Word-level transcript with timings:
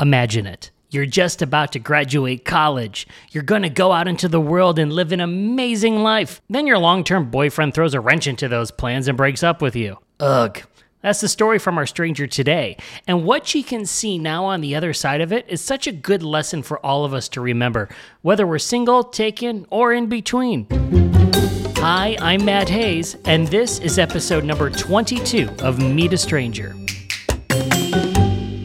Imagine 0.00 0.46
it. 0.46 0.72
You're 0.90 1.06
just 1.06 1.40
about 1.40 1.70
to 1.72 1.78
graduate 1.78 2.44
college. 2.44 3.06
You're 3.30 3.44
to 3.44 3.68
go 3.68 3.92
out 3.92 4.08
into 4.08 4.28
the 4.28 4.40
world 4.40 4.78
and 4.78 4.92
live 4.92 5.12
an 5.12 5.20
amazing 5.20 6.02
life. 6.02 6.40
Then 6.50 6.66
your 6.66 6.78
long 6.78 7.04
term 7.04 7.30
boyfriend 7.30 7.74
throws 7.74 7.94
a 7.94 8.00
wrench 8.00 8.26
into 8.26 8.48
those 8.48 8.72
plans 8.72 9.06
and 9.06 9.16
breaks 9.16 9.44
up 9.44 9.62
with 9.62 9.76
you. 9.76 9.98
Ugh. 10.18 10.60
That's 11.00 11.20
the 11.20 11.28
story 11.28 11.58
from 11.58 11.78
our 11.78 11.86
stranger 11.86 12.26
today. 12.26 12.76
And 13.06 13.24
what 13.24 13.46
she 13.46 13.62
can 13.62 13.86
see 13.86 14.18
now 14.18 14.46
on 14.46 14.62
the 14.62 14.74
other 14.74 14.92
side 14.94 15.20
of 15.20 15.32
it 15.32 15.44
is 15.48 15.60
such 15.60 15.86
a 15.86 15.92
good 15.92 16.22
lesson 16.22 16.62
for 16.62 16.84
all 16.84 17.04
of 17.04 17.14
us 17.14 17.28
to 17.30 17.40
remember, 17.40 17.88
whether 18.22 18.46
we're 18.46 18.58
single, 18.58 19.04
taken, 19.04 19.66
or 19.70 19.92
in 19.92 20.06
between. 20.06 20.66
Hi, 21.76 22.16
I'm 22.20 22.44
Matt 22.44 22.70
Haze, 22.70 23.16
and 23.26 23.46
this 23.48 23.78
is 23.78 23.98
episode 23.98 24.44
number 24.44 24.70
22 24.70 25.50
of 25.60 25.78
Meet 25.78 26.14
a 26.14 26.18
Stranger. 26.18 26.74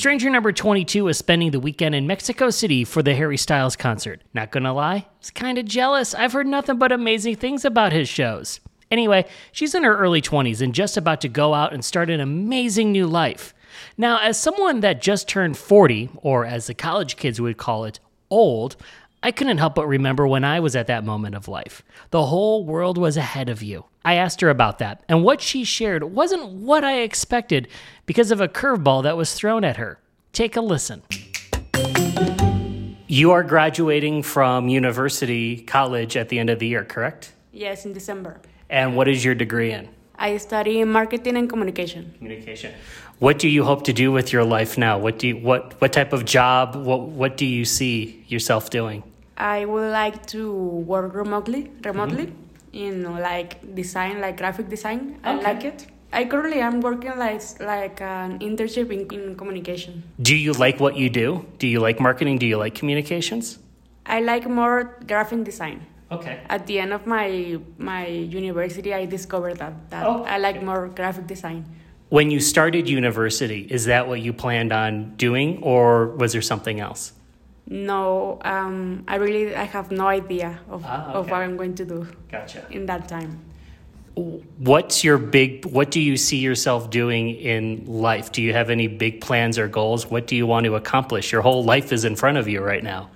Stranger 0.00 0.30
number 0.30 0.50
22 0.50 1.08
is 1.08 1.18
spending 1.18 1.50
the 1.50 1.60
weekend 1.60 1.94
in 1.94 2.06
Mexico 2.06 2.48
City 2.48 2.84
for 2.84 3.02
the 3.02 3.14
Harry 3.14 3.36
Styles 3.36 3.76
concert. 3.76 4.22
Not 4.32 4.50
gonna 4.50 4.72
lie, 4.72 5.04
was 5.18 5.30
kinda 5.30 5.62
jealous. 5.62 6.14
I've 6.14 6.32
heard 6.32 6.46
nothing 6.46 6.78
but 6.78 6.90
amazing 6.90 7.36
things 7.36 7.66
about 7.66 7.92
his 7.92 8.08
shows. 8.08 8.60
Anyway, 8.90 9.26
she's 9.52 9.74
in 9.74 9.84
her 9.84 9.98
early 9.98 10.22
20s 10.22 10.62
and 10.62 10.74
just 10.74 10.96
about 10.96 11.20
to 11.20 11.28
go 11.28 11.52
out 11.52 11.74
and 11.74 11.84
start 11.84 12.08
an 12.08 12.18
amazing 12.18 12.92
new 12.92 13.06
life. 13.06 13.52
Now, 13.98 14.18
as 14.20 14.38
someone 14.38 14.80
that 14.80 15.02
just 15.02 15.28
turned 15.28 15.58
40, 15.58 16.08
or 16.22 16.46
as 16.46 16.66
the 16.66 16.72
college 16.72 17.16
kids 17.16 17.38
would 17.38 17.58
call 17.58 17.84
it, 17.84 18.00
old, 18.30 18.76
I 19.22 19.32
couldn't 19.32 19.58
help 19.58 19.74
but 19.74 19.86
remember 19.86 20.26
when 20.26 20.44
I 20.44 20.60
was 20.60 20.74
at 20.74 20.86
that 20.86 21.04
moment 21.04 21.34
of 21.34 21.46
life. 21.46 21.82
The 22.10 22.24
whole 22.24 22.64
world 22.64 22.96
was 22.96 23.18
ahead 23.18 23.50
of 23.50 23.62
you. 23.62 23.84
I 24.02 24.14
asked 24.14 24.40
her 24.40 24.48
about 24.48 24.78
that, 24.78 25.04
and 25.10 25.22
what 25.22 25.42
she 25.42 25.62
shared 25.62 26.04
wasn't 26.04 26.52
what 26.52 26.84
I 26.84 27.00
expected 27.00 27.68
because 28.06 28.30
of 28.30 28.40
a 28.40 28.48
curveball 28.48 29.02
that 29.02 29.18
was 29.18 29.34
thrown 29.34 29.62
at 29.62 29.76
her. 29.76 30.00
Take 30.32 30.56
a 30.56 30.62
listen. 30.62 31.02
You 33.08 33.32
are 33.32 33.42
graduating 33.42 34.22
from 34.22 34.68
university, 34.68 35.60
college 35.60 36.16
at 36.16 36.30
the 36.30 36.38
end 36.38 36.48
of 36.48 36.58
the 36.58 36.68
year, 36.68 36.84
correct? 36.86 37.34
Yes, 37.52 37.84
in 37.84 37.92
December. 37.92 38.40
And 38.70 38.96
what 38.96 39.06
is 39.06 39.22
your 39.22 39.34
degree 39.34 39.72
in? 39.72 39.90
I 40.16 40.38
study 40.38 40.82
marketing 40.84 41.36
and 41.36 41.48
communication. 41.48 42.14
Communication. 42.16 42.72
What 43.18 43.38
do 43.38 43.48
you 43.48 43.64
hope 43.64 43.84
to 43.84 43.92
do 43.92 44.12
with 44.12 44.32
your 44.32 44.44
life 44.44 44.78
now? 44.78 44.98
What 44.98 45.18
do 45.18 45.28
you, 45.28 45.36
what 45.36 45.78
what 45.80 45.92
type 45.92 46.14
of 46.14 46.24
job? 46.24 46.76
What 46.76 47.00
what 47.00 47.36
do 47.36 47.44
you 47.44 47.64
see 47.64 48.24
yourself 48.28 48.70
doing? 48.70 49.02
I 49.40 49.64
would 49.64 49.90
like 49.90 50.26
to 50.36 50.52
work 50.52 51.14
remotely, 51.14 51.70
remotely 51.82 52.26
mm-hmm. 52.26 52.76
in 52.76 53.04
like 53.18 53.74
design, 53.74 54.20
like 54.20 54.36
graphic 54.36 54.68
design. 54.68 55.18
I 55.24 55.34
like 55.40 55.64
it. 55.64 55.86
I 56.12 56.26
currently 56.26 56.60
am 56.60 56.82
working 56.82 57.16
like 57.16 57.40
like 57.58 58.02
an 58.02 58.38
internship 58.40 58.92
in, 58.92 59.08
in 59.08 59.36
communication. 59.36 60.02
Do 60.20 60.36
you 60.36 60.52
like 60.52 60.78
what 60.78 60.96
you 60.96 61.08
do? 61.08 61.46
Do 61.58 61.66
you 61.66 61.80
like 61.80 62.00
marketing? 62.00 62.36
Do 62.36 62.46
you 62.46 62.58
like 62.58 62.74
communications? 62.74 63.58
I 64.04 64.20
like 64.20 64.46
more 64.46 64.98
graphic 65.06 65.44
design. 65.44 65.86
Okay. 66.12 66.40
At 66.50 66.66
the 66.66 66.78
end 66.78 66.92
of 66.92 67.06
my 67.06 67.58
my 67.78 68.06
university, 68.08 68.92
I 68.92 69.06
discovered 69.06 69.56
that 69.56 69.88
that 69.88 70.04
Oh, 70.04 70.24
I 70.24 70.36
like 70.36 70.56
okay. 70.56 70.66
more 70.66 70.88
graphic 70.88 71.26
design. 71.26 71.64
When 72.10 72.30
you 72.30 72.40
started 72.40 72.90
university, 72.90 73.60
is 73.70 73.86
that 73.86 74.06
what 74.06 74.20
you 74.20 74.34
planned 74.34 74.72
on 74.72 75.14
doing, 75.16 75.62
or 75.62 76.08
was 76.18 76.32
there 76.32 76.42
something 76.42 76.80
else? 76.80 77.12
No, 77.70 78.38
um, 78.44 79.04
I 79.06 79.14
really 79.16 79.54
I 79.54 79.62
have 79.62 79.92
no 79.92 80.06
idea 80.08 80.58
of, 80.68 80.84
Ah, 80.84 81.12
of 81.12 81.30
what 81.30 81.40
I'm 81.40 81.56
going 81.56 81.76
to 81.76 81.84
do 81.84 82.06
Gotcha. 82.30 82.66
in 82.70 82.84
that 82.86 83.06
time. 83.08 83.38
What's 84.58 85.04
your 85.04 85.18
big? 85.18 85.64
What 85.64 85.92
do 85.92 86.00
you 86.00 86.16
see 86.16 86.38
yourself 86.38 86.90
doing 86.90 87.30
in 87.30 87.84
life? 87.86 88.32
Do 88.32 88.42
you 88.42 88.52
have 88.52 88.68
any 88.70 88.88
big 88.88 89.20
plans 89.20 89.56
or 89.56 89.68
goals? 89.68 90.10
What 90.10 90.26
do 90.26 90.34
you 90.34 90.46
want 90.48 90.66
to 90.66 90.74
accomplish? 90.74 91.30
Your 91.30 91.42
whole 91.42 91.62
life 91.64 91.92
is 91.92 92.04
in 92.04 92.16
front 92.16 92.38
of 92.38 92.48
you 92.48 92.60
right 92.60 92.82
now. 92.82 93.08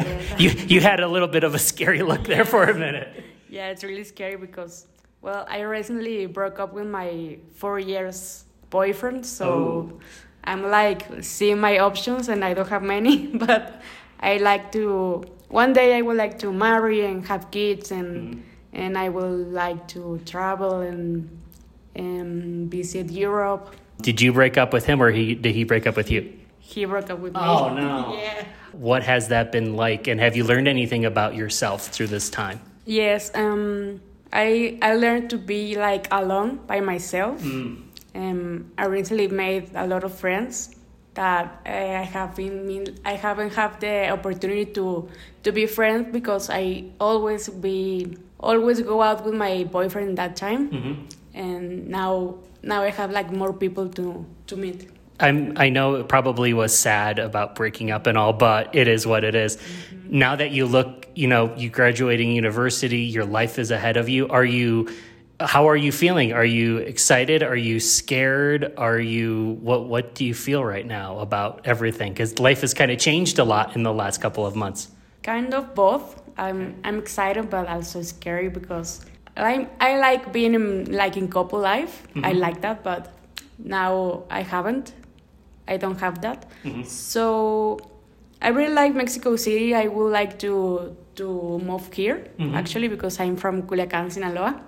Yeah. 0.00 0.38
You 0.38 0.50
you 0.66 0.80
had 0.80 0.98
a 0.98 1.06
little 1.06 1.28
bit 1.28 1.44
of 1.44 1.54
a 1.54 1.58
scary 1.58 2.02
look 2.02 2.24
there 2.24 2.44
for 2.44 2.64
a 2.64 2.74
minute. 2.74 3.08
Yeah, 3.48 3.68
it's 3.68 3.84
really 3.84 4.02
scary 4.02 4.36
because, 4.36 4.88
well, 5.22 5.46
I 5.48 5.60
recently 5.60 6.26
broke 6.26 6.58
up 6.58 6.72
with 6.74 6.88
my 6.88 7.38
four 7.54 7.78
years 7.78 8.44
boyfriend, 8.70 9.24
so 9.24 9.46
Oh. 9.48 10.00
I'm 10.44 10.70
like 10.70 11.06
seeing 11.22 11.58
my 11.58 11.78
options 11.78 12.28
and 12.28 12.44
I 12.44 12.54
don't 12.54 12.68
have 12.68 12.82
many, 12.82 13.26
but 13.46 13.82
I 14.20 14.36
like 14.38 14.72
to. 14.72 15.24
One 15.48 15.72
day 15.72 15.96
I 15.96 16.02
would 16.02 16.16
like 16.16 16.38
to 16.40 16.52
marry 16.52 17.04
and 17.04 17.26
have 17.26 17.50
kids, 17.50 17.90
and 17.90 18.44
and 18.72 18.98
I 18.98 19.08
would 19.08 19.52
like 19.52 19.86
to 19.88 20.20
travel 20.26 20.80
and 20.80 21.28
and 21.94 22.70
visit 22.70 23.10
Europe. 23.10 23.74
Did 24.00 24.20
you 24.20 24.32
break 24.32 24.58
up 24.58 24.72
with 24.72 24.86
him, 24.86 25.02
or 25.02 25.10
he 25.10 25.34
did 25.34 25.54
he 25.54 25.64
break 25.64 25.86
up 25.86 25.96
with 25.96 26.10
you? 26.10 26.32
He 26.58 26.84
broke 26.86 27.10
up 27.10 27.18
with 27.18 27.34
me. 27.34 27.40
Oh, 27.40 27.72
no. 27.74 28.16
yeah. 28.18 28.46
What 28.72 29.02
has 29.02 29.28
that 29.28 29.52
been 29.52 29.76
like, 29.76 30.08
and 30.08 30.18
have 30.18 30.34
you 30.36 30.44
learned 30.44 30.66
anything 30.66 31.04
about 31.04 31.34
yourself 31.34 31.88
through 31.88 32.08
this 32.08 32.30
time? 32.30 32.60
Yes. 32.84 33.30
Um. 33.34 34.00
I 34.34 34.78
I 34.82 34.96
learned 34.96 35.30
to 35.30 35.38
be 35.38 35.76
like 35.76 36.08
alone 36.10 36.58
by 36.66 36.80
myself. 36.80 37.40
Um, 38.14 38.72
I 38.78 38.86
recently 38.86 39.28
made 39.28 39.70
a 39.74 39.86
lot 39.86 40.04
of 40.04 40.14
friends 40.14 40.76
that 41.14 41.60
uh, 41.66 41.68
I 41.68 42.02
have 42.02 42.34
been 42.36 42.98
I 43.04 43.14
haven't 43.14 43.54
had 43.54 43.80
the 43.80 44.10
opportunity 44.10 44.66
to 44.74 45.08
to 45.42 45.52
be 45.52 45.66
friends 45.66 46.12
because 46.12 46.50
I 46.50 46.84
always 47.00 47.48
be 47.48 48.16
always 48.40 48.80
go 48.82 49.02
out 49.02 49.24
with 49.24 49.34
my 49.34 49.64
boyfriend 49.64 50.18
that 50.18 50.36
time, 50.36 51.08
and 51.34 51.88
now 51.88 52.38
now 52.62 52.82
I 52.82 52.90
have 52.90 53.10
like 53.10 53.32
more 53.32 53.52
people 53.52 53.88
to 53.90 54.24
to 54.46 54.56
meet. 54.56 54.90
I'm, 55.20 55.52
I 55.56 55.68
know 55.68 55.94
it 55.94 56.08
probably 56.08 56.52
was 56.54 56.76
sad 56.76 57.20
about 57.20 57.54
breaking 57.54 57.92
up 57.92 58.06
and 58.08 58.18
all, 58.18 58.32
but 58.32 58.74
it 58.74 58.88
is 58.88 59.06
what 59.06 59.22
it 59.22 59.34
is. 59.36 59.58
Now 60.08 60.34
that 60.36 60.50
you 60.50 60.66
look, 60.66 61.06
you 61.14 61.28
know, 61.28 61.54
you 61.56 61.70
graduating 61.70 62.32
university, 62.32 63.02
your 63.02 63.24
life 63.24 63.58
is 63.58 63.70
ahead 63.70 63.96
of 63.96 64.08
you. 64.08 64.26
Are 64.28 64.44
you, 64.44 64.88
how 65.40 65.68
are 65.68 65.76
you 65.76 65.90
feeling? 65.90 66.32
Are 66.32 66.44
you 66.44 66.78
excited? 66.78 67.42
Are 67.42 67.56
you 67.56 67.80
scared? 67.80 68.72
Are 68.76 69.00
you, 69.00 69.58
what, 69.60 69.86
what 69.86 70.14
do 70.14 70.24
you 70.24 70.34
feel 70.34 70.64
right 70.64 70.86
now 70.86 71.18
about 71.18 71.62
everything? 71.64 72.12
Because 72.12 72.38
life 72.38 72.60
has 72.60 72.72
kind 72.72 72.90
of 72.90 72.98
changed 72.98 73.38
a 73.38 73.44
lot 73.44 73.74
in 73.74 73.82
the 73.82 73.92
last 73.92 74.20
couple 74.20 74.46
of 74.46 74.54
months. 74.54 74.90
Kind 75.22 75.54
of 75.54 75.74
both. 75.74 76.22
I'm 76.36 76.74
I'm 76.84 76.98
excited 76.98 77.48
but 77.50 77.68
also 77.68 78.02
scary 78.02 78.48
because 78.48 79.04
I 79.36 79.68
I 79.80 79.98
like 79.98 80.32
being 80.32 80.54
in 80.54 80.92
like 80.92 81.16
in 81.16 81.28
couple 81.28 81.60
life. 81.60 82.06
I 82.16 82.18
mm-hmm. 82.18 82.38
like 82.38 82.60
that, 82.62 82.82
but 82.82 83.12
now 83.58 84.24
I 84.30 84.42
haven't. 84.42 84.92
I 85.66 85.76
don't 85.76 85.98
have 86.00 86.20
that. 86.22 86.46
Mm-hmm. 86.64 86.82
So 86.84 87.78
I 88.44 88.48
really 88.48 88.74
like 88.74 88.94
Mexico 88.94 89.36
City. 89.36 89.74
I 89.74 89.86
would 89.88 90.12
like 90.12 90.38
to 90.40 90.94
to 91.16 91.58
move 91.64 91.92
here 91.92 92.26
actually 92.54 92.88
because 92.88 93.18
I'm 93.20 93.36
from 93.36 93.62
Culiacan, 93.62 94.10
Sinaloa, 94.10 94.60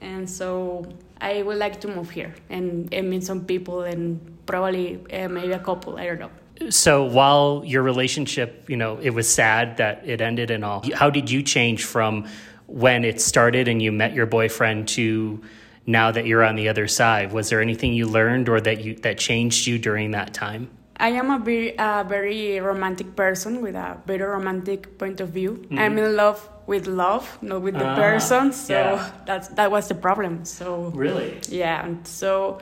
and 0.00 0.28
so 0.28 0.86
I 1.20 1.42
would 1.42 1.56
like 1.58 1.80
to 1.80 1.88
move 1.88 2.10
here 2.10 2.34
and, 2.50 2.92
and 2.92 3.10
meet 3.10 3.24
some 3.24 3.44
people 3.44 3.82
and 3.82 4.20
probably 4.46 5.00
uh, 5.12 5.28
maybe 5.28 5.52
a 5.52 5.58
couple. 5.58 5.96
I 5.98 6.06
don't 6.06 6.20
know. 6.20 6.30
So 6.70 7.04
while 7.04 7.62
your 7.64 7.82
relationship, 7.82 8.68
you 8.68 8.76
know, 8.76 8.98
it 9.00 9.10
was 9.10 9.28
sad 9.28 9.76
that 9.78 10.06
it 10.06 10.20
ended 10.20 10.50
and 10.50 10.64
all, 10.64 10.84
how 10.94 11.10
did 11.10 11.30
you 11.30 11.42
change 11.42 11.84
from 11.84 12.26
when 12.66 13.04
it 13.04 13.20
started 13.20 13.68
and 13.68 13.80
you 13.80 13.92
met 13.92 14.12
your 14.12 14.26
boyfriend 14.26 14.88
to 14.88 15.40
now 15.86 16.10
that 16.12 16.26
you're 16.26 16.44
on 16.44 16.56
the 16.56 16.68
other 16.68 16.86
side? 16.86 17.32
Was 17.32 17.48
there 17.48 17.60
anything 17.60 17.94
you 17.94 18.06
learned 18.06 18.48
or 18.48 18.60
that 18.60 18.84
you 18.84 18.94
that 18.96 19.18
changed 19.18 19.66
you 19.66 19.78
during 19.78 20.12
that 20.12 20.34
time? 20.34 20.68
I 21.00 21.10
am 21.10 21.30
a 21.30 21.38
very, 21.38 21.74
a 21.78 22.04
very 22.08 22.58
romantic 22.60 23.14
person 23.14 23.60
with 23.62 23.74
a 23.76 23.98
very 24.06 24.22
romantic 24.24 24.98
point 24.98 25.20
of 25.20 25.28
view. 25.30 25.64
I'm 25.76 25.96
in 25.98 26.16
love 26.16 26.48
with 26.66 26.86
love, 26.86 27.38
not 27.40 27.62
with 27.62 27.74
the 27.78 27.86
Ah, 27.86 27.94
person. 27.94 28.52
So 28.52 28.74
yeah. 28.74 29.10
that's 29.24 29.48
that 29.48 29.70
was 29.70 29.88
the 29.88 29.94
problem. 29.94 30.44
So 30.44 30.90
Really? 30.94 31.38
yeah, 31.48 31.84
and 31.84 32.06
so 32.06 32.58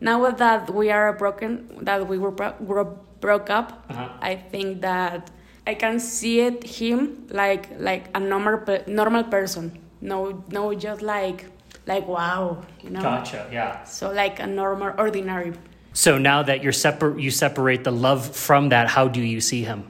now 0.00 0.30
that 0.30 0.70
we 0.72 0.90
are 0.90 1.12
broken, 1.14 1.66
that 1.82 2.06
we 2.06 2.18
were 2.18 2.30
bro- 2.30 2.54
bro- 2.60 2.98
broke 3.20 3.48
up, 3.50 3.72
Uh-huh. 3.90 4.08
I 4.20 4.36
think 4.36 4.82
that 4.82 5.30
I 5.66 5.74
can 5.74 5.98
see 5.98 6.40
it 6.40 6.62
him 6.64 7.26
like 7.30 7.68
like 7.80 8.10
a 8.14 8.20
normal 8.20 8.60
normal 8.86 9.24
person. 9.24 9.72
No, 10.00 10.44
no, 10.52 10.74
just 10.74 11.00
like 11.02 11.46
like 11.86 12.06
wow, 12.06 12.58
you 12.84 12.90
know. 12.90 13.00
Gotcha. 13.02 13.48
Yeah. 13.50 13.82
So 13.84 14.12
like 14.12 14.38
a 14.40 14.46
normal, 14.46 14.92
ordinary 14.98 15.52
So 15.98 16.16
now 16.16 16.44
that 16.44 16.62
you're 16.62 16.78
separ- 16.86 17.18
you 17.18 17.32
separate 17.32 17.82
the 17.82 17.90
love 17.90 18.20
from 18.36 18.68
that, 18.68 18.86
how 18.86 19.08
do 19.08 19.20
you 19.20 19.40
see 19.40 19.62
him? 19.64 19.80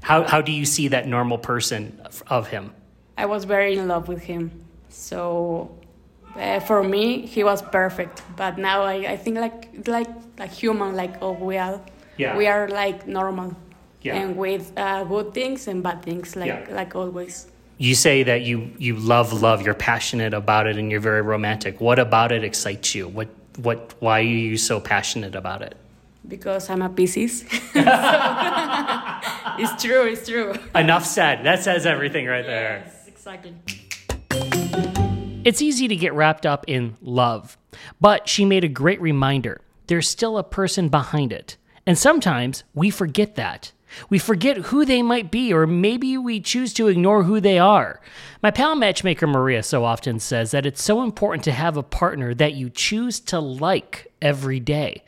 How 0.00 0.18
how 0.32 0.40
do 0.40 0.50
you 0.50 0.64
see 0.64 0.88
that 0.88 1.04
normal 1.06 1.36
person 1.36 1.82
of- 2.30 2.48
him? 2.48 2.72
I 3.18 3.26
was 3.26 3.44
very 3.44 3.76
in 3.76 3.86
love 3.86 4.08
with 4.08 4.22
him. 4.22 4.50
So 4.88 5.70
uh, 6.34 6.60
for 6.60 6.82
me, 6.82 7.26
he 7.26 7.44
was 7.44 7.60
perfect. 7.60 8.22
But 8.34 8.56
now 8.56 8.78
I, 8.94 8.94
I 9.14 9.16
think 9.18 9.36
like 9.36 9.86
like 9.86 10.08
like 10.38 10.52
human, 10.62 10.96
like 10.96 11.14
oh 11.20 11.32
we 11.50 11.58
are 11.58 11.78
Yeah. 12.16 12.38
we 12.40 12.46
are 12.48 12.64
like 12.82 13.06
normal, 13.06 13.52
Yeah. 14.00 14.16
and 14.18 14.36
with 14.38 14.72
uh, 14.74 15.04
good 15.04 15.34
things 15.34 15.68
and 15.68 15.82
bad 15.82 16.00
things, 16.02 16.34
like 16.34 16.48
Yeah. 16.48 16.74
like 16.80 16.96
always. 16.96 17.46
You 17.76 17.94
say 17.94 18.24
that 18.24 18.40
you 18.48 18.56
you 18.78 18.96
love 18.96 19.28
love, 19.46 19.58
you're 19.64 19.82
passionate 19.92 20.32
about 20.32 20.64
it, 20.66 20.78
and 20.80 20.90
you're 20.90 21.04
very 21.12 21.20
romantic. 21.34 21.78
What 21.78 21.98
about 21.98 22.32
it 22.32 22.42
excites 22.42 22.94
you? 22.94 23.04
What 23.18 23.28
what? 23.58 23.94
Why 24.00 24.20
are 24.20 24.22
you 24.22 24.56
so 24.56 24.80
passionate 24.80 25.34
about 25.34 25.62
it? 25.62 25.76
Because 26.26 26.70
I'm 26.70 26.82
a 26.82 26.88
Pisces. 26.88 27.42
it's 29.58 29.82
true, 29.82 30.06
it's 30.06 30.28
true. 30.28 30.54
Enough 30.74 31.04
said. 31.04 31.44
That 31.44 31.62
says 31.62 31.86
everything 31.86 32.26
right 32.26 32.44
there. 32.44 32.84
Yes, 32.84 33.08
exactly. 33.08 33.54
It's 35.44 35.62
easy 35.62 35.88
to 35.88 35.96
get 35.96 36.12
wrapped 36.12 36.44
up 36.44 36.64
in 36.66 36.96
love, 37.00 37.56
but 38.00 38.28
she 38.28 38.44
made 38.44 38.64
a 38.64 38.68
great 38.68 39.00
reminder 39.00 39.60
there's 39.86 40.08
still 40.08 40.36
a 40.36 40.44
person 40.44 40.88
behind 40.88 41.32
it. 41.32 41.56
And 41.86 41.96
sometimes 41.96 42.64
we 42.74 42.90
forget 42.90 43.36
that. 43.36 43.72
We 44.08 44.18
forget 44.18 44.56
who 44.56 44.84
they 44.84 45.02
might 45.02 45.30
be, 45.30 45.52
or 45.52 45.66
maybe 45.66 46.16
we 46.18 46.40
choose 46.40 46.72
to 46.74 46.88
ignore 46.88 47.24
who 47.24 47.40
they 47.40 47.58
are. 47.58 48.00
My 48.42 48.50
pal 48.50 48.74
matchmaker 48.74 49.26
Maria 49.26 49.62
so 49.62 49.84
often 49.84 50.18
says 50.18 50.50
that 50.50 50.66
it's 50.66 50.82
so 50.82 51.02
important 51.02 51.44
to 51.44 51.52
have 51.52 51.76
a 51.76 51.82
partner 51.82 52.34
that 52.34 52.54
you 52.54 52.70
choose 52.70 53.20
to 53.20 53.40
like 53.40 54.12
every 54.20 54.60
day. 54.60 55.04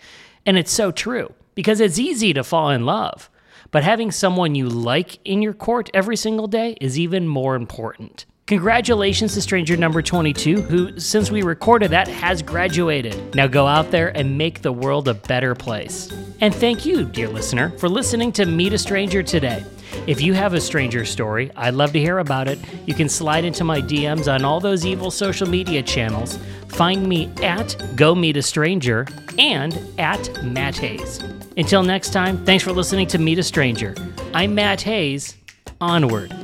And 0.47 0.57
it's 0.57 0.73
so 0.73 0.91
true, 0.91 1.33
because 1.55 1.81
it's 1.81 1.99
easy 1.99 2.33
to 2.33 2.45
fall 2.45 2.71
in 2.71 2.87
love. 2.87 3.31
But 3.71 3.85
having 3.85 4.11
someone 4.11 4.55
you 4.55 4.69
like 4.69 5.19
in 5.25 5.43
your 5.43 5.55
court 5.55 5.91
every 5.95 6.17
single 6.17 6.49
day 6.49 6.77
is 6.81 6.99
even 6.99 7.29
more 7.29 7.55
important. 7.55 8.27
Congratulations 8.51 9.35
to 9.35 9.41
stranger 9.41 9.77
number 9.77 10.03
22, 10.03 10.63
who, 10.63 10.99
since 10.99 11.31
we 11.31 11.43
recorded 11.43 11.93
that, 11.93 12.09
has 12.09 12.43
graduated. 12.43 13.33
Now 13.33 13.47
go 13.47 13.65
out 13.65 13.93
there 13.93 14.09
and 14.17 14.37
make 14.37 14.63
the 14.63 14.73
world 14.73 15.07
a 15.07 15.15
better 15.15 15.55
place. 15.55 16.13
And 16.41 16.53
thank 16.53 16.85
you, 16.85 17.05
dear 17.05 17.29
listener, 17.29 17.71
for 17.79 17.89
listening 17.89 18.33
to 18.33 18.47
Meet 18.47 18.73
a 18.73 18.79
Stranger 18.79 19.23
today. 19.23 19.65
If 20.09 20.21
you 20.21 20.35
have 20.35 20.53
a 20.55 20.61
stranger 20.61 21.05
story, 21.05 21.53
I'd 21.55 21.75
love 21.75 21.93
to 21.93 22.01
hear 22.01 22.19
about 22.19 22.49
it. 22.49 22.59
You 22.87 22.95
can 22.95 23.09
slide 23.09 23.45
into 23.45 23.63
my 23.63 23.81
DMs 23.81 24.27
on 24.27 24.45
all 24.45 24.59
those 24.59 24.85
evil 24.85 25.13
social 25.13 25.49
media 25.49 25.81
channels. 25.81 26.37
Find 26.71 27.09
me 27.09 27.33
at 27.45 27.81
Go 27.95 28.17
Meet 28.17 28.37
a 28.37 28.43
Stranger 28.43 29.07
and 29.39 29.79
at 29.97 30.43
Matt 30.43 30.77
Haze. 30.77 31.23
Until 31.57 31.85
next 31.85 32.13
time, 32.13 32.45
thanks 32.45 32.65
for 32.65 32.73
listening 32.73 33.07
to 33.07 33.19
Meet 33.19 33.39
a 33.39 33.45
Stranger. 33.45 33.95
I'm 34.35 34.57
Matt 34.57 34.81
Haze. 34.81 35.37
Onward. 35.81 36.35